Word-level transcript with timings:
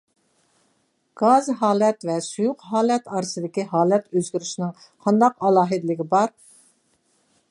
گاز 1.21 1.49
ھالەت 1.59 2.05
ۋە 2.09 2.15
سۇيۇق 2.29 2.65
ھالەت 2.71 3.11
ئارىسىدىكى 3.17 3.67
ھالەت 3.75 4.09
ئۆزگىرىشىنىڭ 4.21 4.73
قانداق 5.05 5.47
ئالاھىدىلىكى 5.49 6.09
بار؟ 6.17 6.35